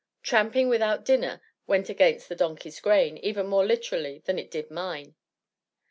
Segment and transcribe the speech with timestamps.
[0.23, 5.13] Tramping without dinner went against the donkey's grain even more literally than it did mine.